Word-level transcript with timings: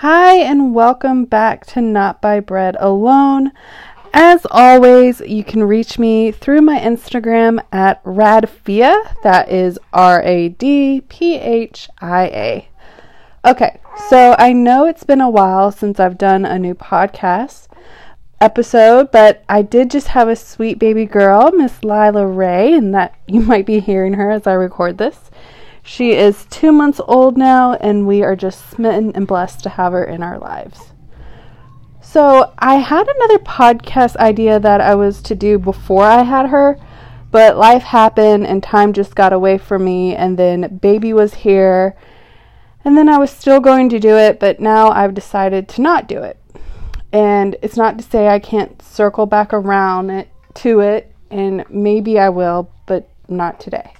Hi, 0.00 0.36
and 0.36 0.74
welcome 0.74 1.24
back 1.24 1.64
to 1.68 1.80
Not 1.80 2.20
by 2.20 2.38
Bread 2.40 2.76
Alone. 2.78 3.50
As 4.12 4.46
always, 4.50 5.20
you 5.22 5.42
can 5.42 5.62
reach 5.64 5.98
me 5.98 6.32
through 6.32 6.60
my 6.60 6.78
Instagram 6.78 7.64
at 7.72 8.04
Radphia. 8.04 9.14
That 9.22 9.50
is 9.50 9.78
R 9.94 10.22
A 10.22 10.50
D 10.50 11.00
P 11.08 11.36
H 11.36 11.88
I 11.98 12.24
A. 12.26 12.68
Okay, 13.46 13.80
so 14.10 14.36
I 14.38 14.52
know 14.52 14.84
it's 14.84 15.04
been 15.04 15.22
a 15.22 15.30
while 15.30 15.72
since 15.72 15.98
I've 15.98 16.18
done 16.18 16.44
a 16.44 16.58
new 16.58 16.74
podcast 16.74 17.68
episode, 18.38 19.10
but 19.10 19.44
I 19.48 19.62
did 19.62 19.90
just 19.90 20.08
have 20.08 20.28
a 20.28 20.36
sweet 20.36 20.78
baby 20.78 21.06
girl, 21.06 21.50
Miss 21.52 21.82
Lila 21.82 22.26
Ray, 22.26 22.74
and 22.74 22.94
that 22.94 23.14
you 23.26 23.40
might 23.40 23.64
be 23.64 23.80
hearing 23.80 24.12
her 24.12 24.30
as 24.30 24.46
I 24.46 24.52
record 24.52 24.98
this. 24.98 25.30
She 25.88 26.14
is 26.14 26.46
two 26.50 26.72
months 26.72 27.00
old 27.06 27.38
now, 27.38 27.74
and 27.74 28.08
we 28.08 28.24
are 28.24 28.34
just 28.34 28.70
smitten 28.70 29.12
and 29.14 29.24
blessed 29.24 29.62
to 29.62 29.68
have 29.68 29.92
her 29.92 30.04
in 30.04 30.20
our 30.20 30.36
lives. 30.36 30.92
So, 32.00 32.52
I 32.58 32.74
had 32.74 33.06
another 33.06 33.38
podcast 33.38 34.16
idea 34.16 34.58
that 34.58 34.80
I 34.80 34.96
was 34.96 35.22
to 35.22 35.36
do 35.36 35.60
before 35.60 36.02
I 36.02 36.24
had 36.24 36.46
her, 36.48 36.76
but 37.30 37.56
life 37.56 37.84
happened 37.84 38.48
and 38.48 38.64
time 38.64 38.94
just 38.94 39.14
got 39.14 39.32
away 39.32 39.58
from 39.58 39.84
me, 39.84 40.16
and 40.16 40.36
then 40.36 40.78
baby 40.78 41.12
was 41.12 41.34
here, 41.34 41.94
and 42.84 42.98
then 42.98 43.08
I 43.08 43.18
was 43.18 43.30
still 43.30 43.60
going 43.60 43.88
to 43.90 44.00
do 44.00 44.16
it, 44.16 44.40
but 44.40 44.58
now 44.58 44.90
I've 44.90 45.14
decided 45.14 45.68
to 45.68 45.82
not 45.82 46.08
do 46.08 46.18
it. 46.18 46.36
And 47.12 47.54
it's 47.62 47.76
not 47.76 47.96
to 47.98 48.04
say 48.04 48.26
I 48.26 48.40
can't 48.40 48.82
circle 48.82 49.26
back 49.26 49.54
around 49.54 50.10
it, 50.10 50.30
to 50.54 50.80
it, 50.80 51.14
and 51.30 51.64
maybe 51.70 52.18
I 52.18 52.30
will, 52.30 52.72
but 52.86 53.08
not 53.28 53.60
today. 53.60 53.92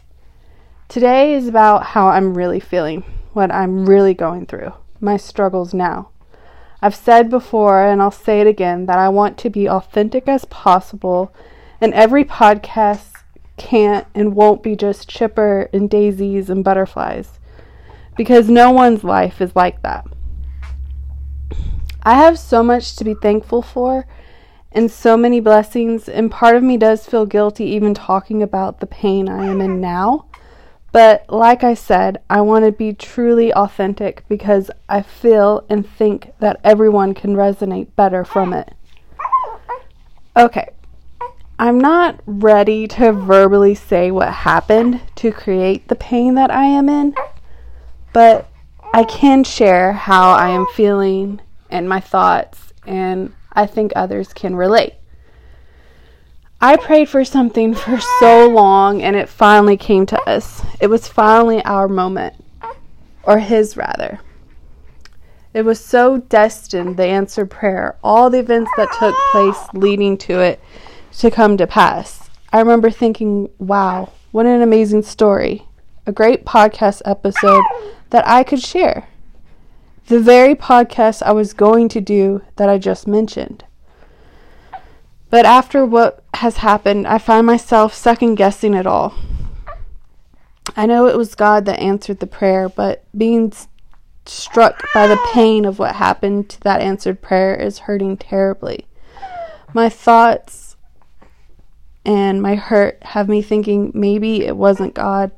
Today 0.89 1.35
is 1.35 1.49
about 1.49 1.83
how 1.83 2.09
I'm 2.09 2.37
really 2.37 2.61
feeling, 2.61 3.03
what 3.33 3.53
I'm 3.53 3.87
really 3.87 4.15
going 4.15 4.47
through, 4.47 4.73
my 5.01 5.17
struggles 5.17 5.75
now. 5.75 6.11
I've 6.81 6.95
said 6.95 7.29
before, 7.29 7.85
and 7.85 8.01
I'll 8.01 8.13
say 8.13 8.41
it 8.41 8.47
again, 8.47 8.87
that 8.87 8.97
I 8.97 9.09
want 9.09 9.37
to 9.39 9.51
be 9.51 9.69
authentic 9.69 10.29
as 10.29 10.45
possible, 10.45 11.35
and 11.81 11.93
every 11.93 12.25
podcast 12.25 13.25
can't 13.57 14.07
and 14.15 14.37
won't 14.37 14.63
be 14.63 14.77
just 14.77 15.09
chipper 15.09 15.69
and 15.73 15.91
daisies 15.91 16.49
and 16.49 16.63
butterflies, 16.63 17.41
because 18.17 18.49
no 18.49 18.71
one's 18.71 19.03
life 19.03 19.41
is 19.41 19.57
like 19.57 19.83
that. 19.83 20.07
I 22.05 22.15
have 22.15 22.39
so 22.39 22.63
much 22.63 22.95
to 22.97 23.05
be 23.05 23.15
thankful 23.15 23.61
for 23.61 24.07
and 24.71 24.89
so 24.89 25.17
many 25.17 25.41
blessings, 25.41 26.09
and 26.09 26.31
part 26.31 26.55
of 26.55 26.63
me 26.63 26.77
does 26.77 27.07
feel 27.07 27.27
guilty 27.27 27.65
even 27.65 27.93
talking 27.93 28.41
about 28.41 28.79
the 28.79 28.87
pain 28.87 29.29
I 29.29 29.47
am 29.47 29.61
in 29.61 29.81
now. 29.81 30.27
But 30.97 31.27
like 31.29 31.63
I 31.63 31.75
said, 31.75 32.23
I 32.31 32.41
want 32.41 32.65
to 32.65 32.73
be 32.73 32.95
truly 32.95 33.53
authentic 33.53 34.25
because 34.31 34.71
I 34.89 35.03
feel 35.03 35.63
and 35.69 35.87
think 35.87 36.33
that 36.39 36.59
everyone 36.65 37.13
can 37.13 37.37
resonate 37.37 37.95
better 37.97 38.25
from 38.25 38.55
it. 38.55 38.73
Okay, 40.35 40.71
I'm 41.59 41.79
not 41.79 42.23
ready 42.25 42.89
to 42.89 43.13
verbally 43.13 43.75
say 43.75 44.11
what 44.11 44.33
happened 44.33 45.03
to 45.17 45.31
create 45.33 45.89
the 45.89 45.97
pain 45.97 46.35
that 46.37 46.51
I 46.51 46.65
am 46.65 46.89
in, 46.89 47.15
but 48.15 48.49
I 48.95 49.05
can 49.05 49.45
share 49.45 49.93
how 49.93 50.33
I 50.33 50.49
am 50.49 50.65
feeling 50.73 51.43
and 51.69 51.91
my 51.91 52.01
thoughts, 52.01 52.73
and 52.87 53.35
I 53.53 53.67
think 53.67 53.93
others 53.95 54.33
can 54.33 54.57
relate. 54.57 54.95
I 56.61 56.79
prayed 56.79 57.11
for 57.11 57.23
something 57.23 57.75
for 57.75 58.01
so 58.19 58.49
long 58.49 59.03
and 59.03 59.15
it 59.15 59.29
finally 59.29 59.77
came 59.77 60.07
to 60.07 60.21
us. 60.23 60.63
It 60.81 60.87
was 60.87 61.07
finally 61.07 61.63
our 61.65 61.87
moment, 61.87 62.35
or 63.25 63.41
his 63.41 63.77
rather. 63.77 64.21
It 65.53 65.67
was 65.67 65.85
so 65.85 66.19
destined, 66.19 66.97
the 66.97 67.05
answered 67.05 67.51
prayer, 67.51 67.97
all 68.03 68.31
the 68.31 68.39
events 68.39 68.71
that 68.79 68.89
took 68.99 69.15
place 69.33 69.69
leading 69.75 70.17
to 70.19 70.41
it 70.41 70.61
to 71.19 71.31
come 71.31 71.59
to 71.59 71.67
pass. 71.67 72.31
I 72.53 72.61
remember 72.61 72.91
thinking, 72.91 73.51
wow, 73.59 74.13
what 74.33 74.47
an 74.47 74.63
amazing 74.63 75.03
story. 75.03 75.67
A 76.07 76.13
great 76.13 76.47
podcast 76.47 77.03
episode 77.05 77.65
that 78.11 78.27
I 78.27 78.45
could 78.45 78.63
share. 78.63 79.09
The 80.07 80.21
very 80.21 80.55
podcast 80.55 81.23
I 81.23 81.33
was 81.33 81.53
going 81.53 81.91
to 81.91 82.01
do 82.01 82.41
that 82.57 82.71
I 82.71 82.79
just 82.79 83.07
mentioned. 83.07 83.65
But 85.29 85.45
after 85.45 85.85
what 85.85 86.25
has 86.35 86.59
happened, 86.59 87.07
I 87.07 87.19
find 87.19 87.47
myself 87.47 87.95
second 87.95 88.37
guessing 88.37 88.75
it 88.75 88.87
all. 88.87 89.15
I 90.77 90.87
know 90.87 91.07
it 91.07 91.17
was 91.17 91.35
God 91.35 91.65
that 91.67 91.81
answered 91.81 92.21
the 92.21 92.27
prayer, 92.27 92.69
but 92.69 93.05
being 93.17 93.53
struck 94.25 94.83
by 94.93 95.07
the 95.07 95.21
pain 95.33 95.65
of 95.65 95.79
what 95.79 95.97
happened 95.97 96.51
to 96.51 96.61
that 96.61 96.81
answered 96.81 97.23
prayer 97.23 97.55
is 97.55 97.81
hurting 97.81 98.17
terribly. 98.17 98.87
My 99.73 99.89
thoughts 99.89 100.77
and 102.05 102.41
my 102.41 102.55
hurt 102.55 103.03
have 103.03 103.29
me 103.29 103.43
thinking 103.43 103.91
maybe 103.95 104.45
it 104.45 104.57
wasn't 104.57 104.95
God. 104.95 105.33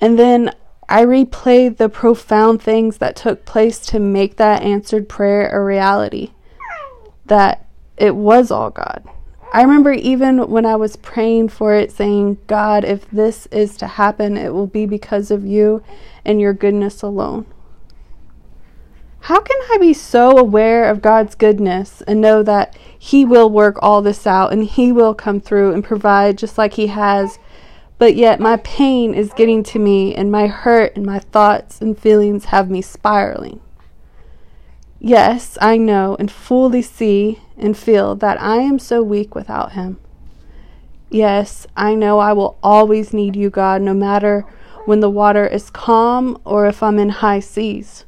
And 0.00 0.18
then 0.18 0.54
I 0.88 1.04
replay 1.04 1.74
the 1.74 1.88
profound 1.88 2.62
things 2.62 2.98
that 2.98 3.16
took 3.16 3.44
place 3.44 3.78
to 3.86 3.98
make 3.98 4.36
that 4.36 4.62
answered 4.62 5.08
prayer 5.08 5.48
a 5.50 5.64
reality. 5.64 6.32
That 7.26 7.65
it 7.96 8.14
was 8.14 8.50
all 8.50 8.70
God. 8.70 9.04
I 9.52 9.62
remember 9.62 9.92
even 9.92 10.50
when 10.50 10.66
I 10.66 10.76
was 10.76 10.96
praying 10.96 11.48
for 11.48 11.74
it, 11.74 11.92
saying, 11.92 12.38
God, 12.46 12.84
if 12.84 13.08
this 13.10 13.46
is 13.46 13.76
to 13.78 13.86
happen, 13.86 14.36
it 14.36 14.52
will 14.52 14.66
be 14.66 14.86
because 14.86 15.30
of 15.30 15.46
you 15.46 15.82
and 16.24 16.40
your 16.40 16.52
goodness 16.52 17.02
alone. 17.02 17.46
How 19.20 19.40
can 19.40 19.56
I 19.72 19.78
be 19.78 19.94
so 19.94 20.36
aware 20.36 20.88
of 20.88 21.02
God's 21.02 21.34
goodness 21.34 22.00
and 22.02 22.20
know 22.20 22.42
that 22.42 22.76
He 22.98 23.24
will 23.24 23.50
work 23.50 23.76
all 23.80 24.02
this 24.02 24.26
out 24.26 24.52
and 24.52 24.62
He 24.64 24.92
will 24.92 25.14
come 25.14 25.40
through 25.40 25.72
and 25.72 25.82
provide 25.82 26.38
just 26.38 26.58
like 26.58 26.74
He 26.74 26.88
has, 26.88 27.38
but 27.98 28.14
yet 28.14 28.40
my 28.40 28.58
pain 28.58 29.14
is 29.14 29.32
getting 29.32 29.62
to 29.64 29.78
me 29.78 30.14
and 30.14 30.30
my 30.30 30.48
hurt 30.48 30.94
and 30.96 31.06
my 31.06 31.18
thoughts 31.18 31.80
and 31.80 31.98
feelings 31.98 32.46
have 32.46 32.70
me 32.70 32.82
spiraling? 32.82 33.60
Yes, 35.00 35.56
I 35.60 35.76
know 35.76 36.16
and 36.18 36.30
fully 36.30 36.82
see 36.82 37.40
and 37.56 37.76
feel 37.76 38.14
that 38.16 38.40
I 38.40 38.56
am 38.58 38.78
so 38.78 39.02
weak 39.02 39.34
without 39.34 39.72
Him. 39.72 39.98
Yes, 41.10 41.66
I 41.76 41.94
know 41.94 42.18
I 42.18 42.32
will 42.32 42.58
always 42.62 43.12
need 43.12 43.36
you, 43.36 43.50
God, 43.50 43.82
no 43.82 43.94
matter 43.94 44.44
when 44.84 45.00
the 45.00 45.10
water 45.10 45.46
is 45.46 45.70
calm 45.70 46.40
or 46.44 46.66
if 46.66 46.82
I'm 46.82 46.98
in 46.98 47.08
high 47.08 47.40
seas. 47.40 48.04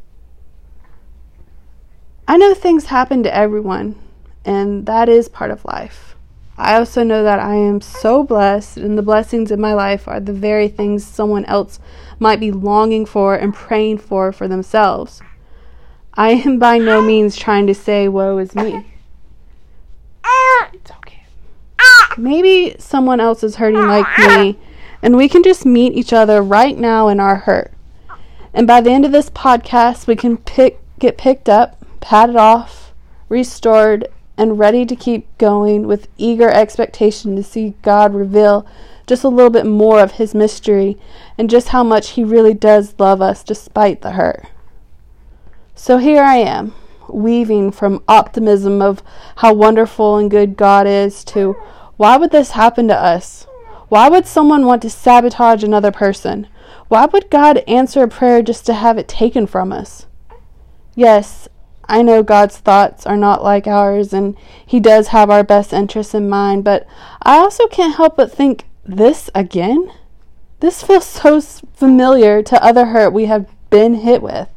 I 2.27 2.37
know 2.37 2.55
things 2.55 2.87
happen 2.87 3.23
to 3.23 3.35
everyone, 3.35 3.97
and 4.45 4.85
that 4.87 5.09
is 5.09 5.29
part 5.29 5.51
of 5.51 5.65
life. 5.65 6.15
I 6.59 6.75
also 6.75 7.05
know 7.05 7.23
that 7.23 7.39
I 7.39 7.55
am 7.55 7.81
so 7.81 8.25
blessed, 8.25 8.79
and 8.79 8.99
the 8.99 9.03
blessings 9.03 9.51
in 9.51 9.61
my 9.61 9.73
life 9.75 10.09
are 10.09 10.21
the 10.21 10.33
very 10.33 10.69
things 10.69 11.05
someone 11.05 11.45
else 11.45 11.79
might 12.19 12.41
be 12.41 12.51
longing 12.51 13.07
for 13.07 13.37
and 13.37 13.55
praying 13.55 13.99
for 13.99 14.33
for 14.33 14.49
themselves. 14.49 15.23
I 16.15 16.31
am 16.31 16.59
by 16.59 16.79
no 16.79 17.01
means 17.01 17.37
trying 17.37 17.69
to 17.69 17.75
say, 17.75 18.09
woe 18.09 18.39
is 18.39 18.57
me. 18.57 18.85
It's 20.73 20.91
okay. 20.91 21.23
Maybe 22.19 22.75
someone 22.79 23.21
else 23.21 23.43
is 23.43 23.57
hurting 23.57 23.87
like 23.87 24.19
me, 24.19 24.59
and 25.03 25.17
we 25.17 25.29
can 25.29 25.43
just 25.43 25.65
meet 25.65 25.93
each 25.93 26.13
other 26.13 26.43
right 26.43 26.77
now 26.77 27.09
in 27.09 27.21
our 27.21 27.37
hurt. 27.37 27.73
And 28.53 28.67
by 28.67 28.81
the 28.81 28.91
end 28.91 29.05
of 29.05 29.13
this 29.13 29.31
podcast, 29.31 30.07
we 30.07 30.17
can 30.17 30.37
pick, 30.37 30.81
get 30.99 31.17
picked 31.17 31.49
up, 31.49 31.85
patted 32.01 32.37
off, 32.37 32.93
restored, 33.29 34.09
and 34.37 34.59
ready 34.59 34.87
to 34.87 34.97
keep 34.97 35.27
going 35.39 35.87
with 35.87 36.09
eager 36.17 36.49
expectation 36.49 37.37
to 37.37 37.43
see 37.43 37.75
God 37.83 38.15
reveal 38.15 38.67
just 39.07 39.25
a 39.25 39.29
little 39.29 39.51
bit 39.51 39.67
more 39.67 40.01
of 40.01 40.13
His 40.13 40.35
mystery 40.35 40.97
and 41.37 41.51
just 41.51 41.69
how 41.69 41.83
much 41.83 42.11
He 42.11 42.25
really 42.25 42.55
does 42.55 42.95
love 42.99 43.21
us 43.21 43.43
despite 43.43 44.03
the 44.03 44.13
hurt. 44.13 44.45
So 45.75 45.99
here 45.99 46.23
I 46.23 46.37
am, 46.37 46.75
weaving 47.09 47.73
from 47.73 48.03
optimism 48.09 48.83
of 48.83 49.03
how 49.37 49.53
wonderful 49.53 50.17
and 50.17 50.31
good 50.31 50.57
God 50.57 50.87
is 50.87 51.25
to 51.27 51.57
why 51.99 52.17
would 52.17 52.31
this 52.31 52.53
happen 52.53 52.87
to 52.89 52.97
us? 52.97 53.47
Why 53.89 54.09
would 54.09 54.27
someone 54.27 54.65
want 54.65 54.83
to 54.83 54.91
sabotage 54.91 55.65
another 55.65 55.91
person? 55.91 56.47
Why 56.87 57.07
would 57.07 57.29
God 57.29 57.59
answer 57.67 58.05
a 58.05 58.09
prayer 58.09 58.41
just 58.41 58.65
to 58.67 58.75
have 58.75 58.99
it 58.99 59.09
taken 59.09 59.49
from 59.49 59.73
us? 59.73 60.07
Yes, 60.95 61.49
I 61.89 62.03
know 62.03 62.23
God's 62.23 62.57
thoughts 62.57 63.05
are 63.05 63.17
not 63.17 63.43
like 63.43 63.67
ours, 63.67 64.13
and 64.13 64.37
He 64.65 64.79
does 64.79 65.09
have 65.09 65.29
our 65.29 65.43
best 65.43 65.73
interests 65.73 66.15
in 66.15 66.29
mind, 66.29 66.63
but 66.63 66.87
I 67.23 67.39
also 67.39 67.67
can't 67.67 67.97
help 67.97 68.17
but 68.17 68.31
think, 68.31 68.65
this 68.85 69.29
again? 69.35 69.91
This 70.61 70.85
feels 70.85 71.05
so 71.07 71.41
familiar 71.41 72.45
to 72.45 72.65
other 72.65 72.87
hurt 72.87 73.13
we 73.13 73.25
have 73.25 73.49
been 73.71 73.95
hit 73.95 74.23
with. 74.23 74.49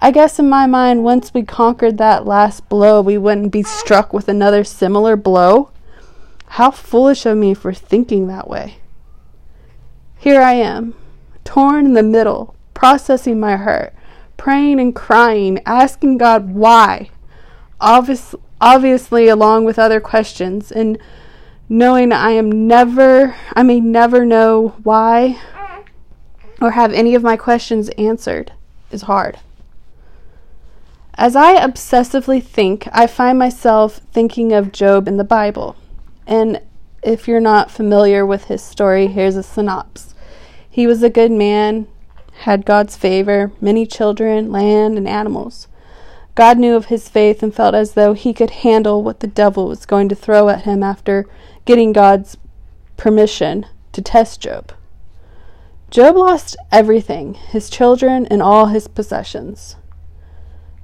I 0.00 0.12
guess 0.12 0.38
in 0.38 0.48
my 0.48 0.66
mind, 0.66 1.02
once 1.02 1.34
we 1.34 1.42
conquered 1.42 1.98
that 1.98 2.24
last 2.24 2.68
blow, 2.68 3.00
we 3.00 3.18
wouldn't 3.18 3.50
be 3.50 3.64
struck 3.64 4.12
with 4.12 4.28
another 4.28 4.62
similar 4.62 5.16
blow. 5.16 5.70
How 6.50 6.70
foolish 6.70 7.26
of 7.26 7.36
me 7.36 7.54
for 7.54 7.72
thinking 7.72 8.26
that 8.28 8.48
way. 8.48 8.78
Here 10.16 10.40
I 10.40 10.54
am, 10.54 10.94
torn 11.44 11.86
in 11.86 11.94
the 11.94 12.02
middle, 12.02 12.56
processing 12.74 13.38
my 13.38 13.56
hurt, 13.56 13.94
praying 14.36 14.80
and 14.80 14.94
crying, 14.94 15.60
asking 15.64 16.18
God 16.18 16.54
why. 16.54 17.10
Obvious, 17.80 18.34
obviously, 18.60 19.28
along 19.28 19.64
with 19.64 19.78
other 19.78 20.00
questions, 20.00 20.72
and 20.72 20.98
knowing 21.68 22.12
I 22.12 22.30
am 22.32 22.66
never, 22.66 23.36
I 23.54 23.62
may 23.62 23.80
never 23.80 24.24
know 24.24 24.74
why 24.82 25.38
or 26.60 26.72
have 26.72 26.92
any 26.92 27.14
of 27.14 27.22
my 27.22 27.36
questions 27.36 27.88
answered 27.90 28.52
is 28.90 29.02
hard. 29.02 29.38
As 31.14 31.34
I 31.34 31.56
obsessively 31.56 32.42
think, 32.42 32.88
I 32.92 33.06
find 33.06 33.38
myself 33.38 34.00
thinking 34.12 34.52
of 34.52 34.72
Job 34.72 35.08
in 35.08 35.16
the 35.16 35.24
Bible. 35.24 35.76
And 36.28 36.60
if 37.02 37.26
you're 37.26 37.40
not 37.40 37.70
familiar 37.70 38.24
with 38.24 38.44
his 38.44 38.62
story, 38.62 39.06
here's 39.06 39.34
a 39.34 39.42
synopsis. 39.42 40.14
He 40.68 40.86
was 40.86 41.02
a 41.02 41.10
good 41.10 41.32
man, 41.32 41.88
had 42.40 42.66
God's 42.66 42.96
favor, 42.96 43.50
many 43.62 43.86
children, 43.86 44.52
land, 44.52 44.98
and 44.98 45.08
animals. 45.08 45.68
God 46.34 46.58
knew 46.58 46.76
of 46.76 46.86
his 46.86 47.08
faith 47.08 47.42
and 47.42 47.52
felt 47.52 47.74
as 47.74 47.94
though 47.94 48.12
he 48.12 48.32
could 48.34 48.50
handle 48.50 49.02
what 49.02 49.20
the 49.20 49.26
devil 49.26 49.66
was 49.66 49.86
going 49.86 50.08
to 50.10 50.14
throw 50.14 50.50
at 50.50 50.62
him 50.62 50.82
after 50.82 51.26
getting 51.64 51.92
God's 51.92 52.36
permission 52.96 53.66
to 53.92 54.02
test 54.02 54.40
Job. 54.40 54.72
Job 55.90 56.14
lost 56.14 56.56
everything 56.70 57.34
his 57.34 57.70
children 57.70 58.26
and 58.26 58.42
all 58.42 58.66
his 58.66 58.86
possessions. 58.86 59.76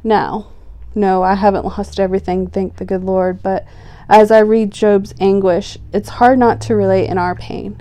Now, 0.02 0.48
no, 0.94 1.22
I 1.22 1.34
haven't 1.34 1.64
lost 1.64 1.98
everything, 1.98 2.46
thank 2.46 2.76
the 2.76 2.84
good 2.84 3.04
Lord, 3.04 3.42
but 3.42 3.66
as 4.08 4.30
I 4.30 4.40
read 4.40 4.70
Job's 4.70 5.14
anguish, 5.18 5.78
it's 5.92 6.08
hard 6.10 6.38
not 6.38 6.60
to 6.62 6.76
relate 6.76 7.08
in 7.08 7.18
our 7.18 7.34
pain. 7.34 7.80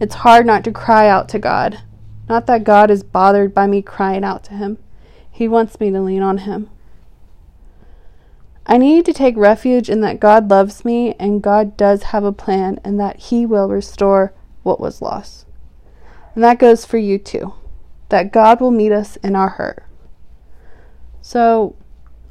It's 0.00 0.16
hard 0.16 0.46
not 0.46 0.64
to 0.64 0.72
cry 0.72 1.08
out 1.08 1.28
to 1.30 1.38
God. 1.38 1.80
Not 2.28 2.46
that 2.46 2.64
God 2.64 2.90
is 2.90 3.02
bothered 3.02 3.54
by 3.54 3.66
me 3.66 3.82
crying 3.82 4.24
out 4.24 4.44
to 4.44 4.54
Him, 4.54 4.78
He 5.30 5.48
wants 5.48 5.78
me 5.80 5.90
to 5.90 6.00
lean 6.00 6.22
on 6.22 6.38
Him. 6.38 6.70
I 8.66 8.76
need 8.76 9.06
to 9.06 9.14
take 9.14 9.36
refuge 9.36 9.88
in 9.88 10.02
that 10.02 10.20
God 10.20 10.50
loves 10.50 10.84
me 10.84 11.14
and 11.18 11.42
God 11.42 11.76
does 11.76 12.04
have 12.04 12.22
a 12.22 12.32
plan 12.32 12.78
and 12.84 13.00
that 13.00 13.16
He 13.16 13.46
will 13.46 13.68
restore 13.68 14.34
what 14.62 14.78
was 14.78 15.00
lost. 15.00 15.46
And 16.34 16.44
that 16.44 16.58
goes 16.58 16.84
for 16.84 16.98
you 16.98 17.18
too. 17.18 17.54
That 18.10 18.32
God 18.32 18.60
will 18.60 18.70
meet 18.70 18.92
us 18.92 19.16
in 19.16 19.34
our 19.34 19.48
hurt. 19.50 19.84
So, 21.22 21.76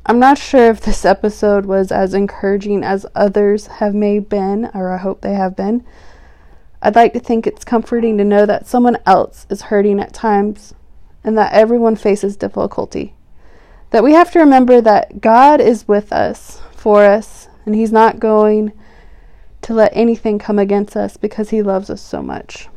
I'm 0.10 0.20
not 0.20 0.38
sure 0.38 0.70
if 0.70 0.80
this 0.80 1.04
episode 1.04 1.66
was 1.66 1.92
as 1.92 2.14
encouraging 2.14 2.82
as 2.82 3.06
others 3.14 3.68
have 3.68 3.94
may 3.94 4.20
been, 4.20 4.72
or 4.74 4.90
I 4.90 4.98
hope 4.98 5.20
they 5.20 5.34
have 5.34 5.54
been. 5.54 5.86
I'd 6.82 6.96
like 6.96 7.12
to 7.12 7.20
think 7.20 7.46
it's 7.46 7.66
comforting 7.66 8.18
to 8.18 8.24
know 8.24 8.46
that 8.46 8.68
someone 8.68 8.98
else 9.06 9.46
is 9.50 9.64
hurting 9.64 10.00
at 10.00 10.14
times 10.14 10.74
and 11.26 11.38
that 11.38 11.52
everyone 11.52 11.98
faces 11.98 12.38
difficulty. 12.38 13.16
That 13.90 14.04
we 14.04 14.14
have 14.14 14.32
to 14.32 14.40
remember 14.40 14.80
that 14.80 15.20
God 15.20 15.60
is 15.60 15.90
with 15.90 16.14
us, 16.14 16.62
for 16.72 17.04
us, 17.04 17.50
and 17.66 17.76
He's 17.76 17.92
not 17.92 18.18
going 18.18 18.72
to 19.64 19.74
let 19.74 19.92
anything 19.94 20.40
come 20.40 20.58
against 20.58 20.96
us 20.96 21.18
because 21.18 21.50
He 21.50 21.62
loves 21.62 21.90
us 21.90 22.02
so 22.02 22.22
much. 22.22 22.70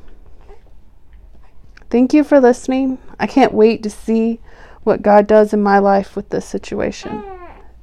Thank 1.91 2.13
you 2.13 2.25
for 2.25 2.41
listening. 2.41 2.99
I 3.21 3.29
can't 3.29 3.55
wait 3.55 3.85
to 3.85 3.91
see 3.91 4.41
what 4.85 5.03
God 5.03 5.27
does 5.27 5.53
in 5.53 5.63
my 5.63 5.79
life 5.79 6.17
with 6.17 6.31
this 6.31 6.47
situation. 6.47 7.23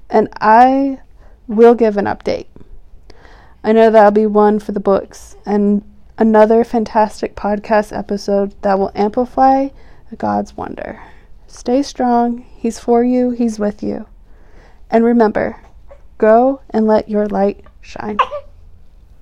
And 0.09 0.29
I 0.39 0.99
will 1.47 1.75
give 1.75 1.97
an 1.97 2.05
update. 2.05 2.47
I 3.63 3.71
know 3.71 3.89
that'll 3.91 4.11
be 4.11 4.25
one 4.25 4.59
for 4.59 4.71
the 4.71 4.79
books 4.79 5.35
and 5.45 5.83
another 6.17 6.63
fantastic 6.63 7.35
podcast 7.35 7.95
episode 7.97 8.55
that 8.61 8.79
will 8.79 8.91
amplify 8.95 9.69
God's 10.17 10.55
wonder. 10.55 11.01
Stay 11.47 11.83
strong. 11.83 12.45
He's 12.55 12.79
for 12.79 13.03
you, 13.03 13.31
He's 13.31 13.59
with 13.59 13.83
you. 13.83 14.07
And 14.89 15.03
remember, 15.03 15.61
go 16.17 16.61
and 16.69 16.88
let 16.88 17.09
your 17.09 17.27
light 17.27 17.65
shine. 17.81 18.17